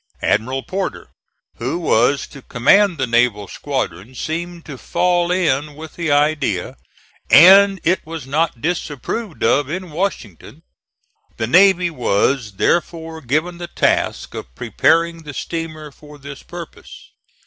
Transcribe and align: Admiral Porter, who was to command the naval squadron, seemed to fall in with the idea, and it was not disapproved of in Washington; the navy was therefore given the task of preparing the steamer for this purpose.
Admiral 0.23 0.63
Porter, 0.63 1.09
who 1.57 1.77
was 1.77 2.25
to 2.25 2.41
command 2.41 2.97
the 2.97 3.05
naval 3.05 3.47
squadron, 3.47 4.15
seemed 4.15 4.65
to 4.65 4.75
fall 4.75 5.29
in 5.31 5.75
with 5.75 5.93
the 5.95 6.11
idea, 6.11 6.75
and 7.29 7.79
it 7.83 8.03
was 8.03 8.25
not 8.25 8.61
disapproved 8.61 9.43
of 9.43 9.69
in 9.69 9.91
Washington; 9.91 10.63
the 11.37 11.45
navy 11.45 11.91
was 11.91 12.53
therefore 12.53 13.21
given 13.21 13.59
the 13.59 13.67
task 13.67 14.33
of 14.33 14.55
preparing 14.55 15.21
the 15.21 15.35
steamer 15.35 15.91
for 15.91 16.17
this 16.17 16.41
purpose. 16.41 17.11